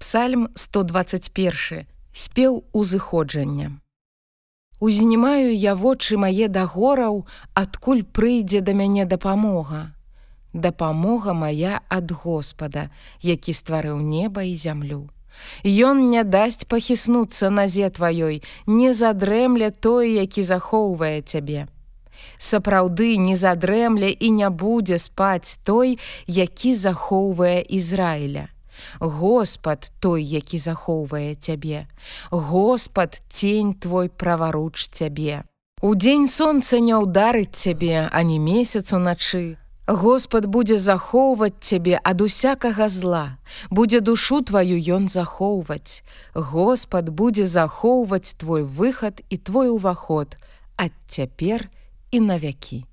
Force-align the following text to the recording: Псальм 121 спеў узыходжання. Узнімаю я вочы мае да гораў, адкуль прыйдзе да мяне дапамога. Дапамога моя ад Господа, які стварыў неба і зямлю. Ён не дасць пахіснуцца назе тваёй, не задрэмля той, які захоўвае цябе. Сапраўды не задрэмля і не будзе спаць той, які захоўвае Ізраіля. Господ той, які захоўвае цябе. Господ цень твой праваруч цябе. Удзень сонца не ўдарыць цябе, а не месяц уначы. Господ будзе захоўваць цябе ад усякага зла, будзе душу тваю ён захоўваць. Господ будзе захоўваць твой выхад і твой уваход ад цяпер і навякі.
Псальм 0.00 0.48
121 0.54 1.84
спеў 2.12 2.64
узыходжання. 2.72 3.80
Узнімаю 4.80 5.52
я 5.52 5.74
вочы 5.74 6.16
мае 6.16 6.46
да 6.48 6.62
гораў, 6.64 7.26
адкуль 7.52 8.00
прыйдзе 8.08 8.62
да 8.64 8.72
мяне 8.72 9.04
дапамога. 9.04 9.92
Дапамога 10.54 11.34
моя 11.34 11.82
ад 11.90 12.12
Господа, 12.12 12.88
які 13.20 13.52
стварыў 13.52 14.00
неба 14.00 14.48
і 14.48 14.56
зямлю. 14.56 15.12
Ён 15.64 16.08
не 16.08 16.24
дасць 16.24 16.64
пахіснуцца 16.64 17.50
назе 17.52 17.90
тваёй, 17.92 18.40
не 18.66 18.94
задрэмля 18.96 19.68
той, 19.68 20.16
які 20.16 20.42
захоўвае 20.42 21.20
цябе. 21.20 21.68
Сапраўды 22.38 23.20
не 23.20 23.36
задрэмля 23.36 24.08
і 24.08 24.30
не 24.30 24.48
будзе 24.48 24.96
спаць 24.96 25.60
той, 25.60 26.00
які 26.24 26.72
захоўвае 26.72 27.60
Ізраіля. 27.68 28.48
Господ 29.00 29.92
той, 30.00 30.24
які 30.24 30.58
захоўвае 30.58 31.34
цябе. 31.34 31.86
Господ 32.30 33.20
цень 33.28 33.74
твой 33.74 34.08
праваруч 34.08 34.88
цябе. 34.88 35.44
Удзень 35.80 36.28
сонца 36.28 36.76
не 36.80 36.92
ўдарыць 36.92 37.56
цябе, 37.56 38.08
а 38.12 38.22
не 38.22 38.38
месяц 38.38 38.92
уначы. 38.92 39.56
Господ 39.90 40.46
будзе 40.46 40.76
захоўваць 40.78 41.58
цябе 41.60 41.98
ад 42.04 42.20
усякага 42.20 42.86
зла, 42.88 43.38
будзе 43.70 44.00
душу 44.00 44.38
тваю 44.44 44.76
ён 44.76 45.08
захоўваць. 45.08 46.04
Господ 46.34 47.08
будзе 47.08 47.44
захоўваць 47.44 48.36
твой 48.38 48.62
выхад 48.62 49.24
і 49.30 49.36
твой 49.36 49.72
уваход 49.72 50.36
ад 50.76 50.92
цяпер 51.08 51.66
і 52.12 52.20
навякі. 52.20 52.84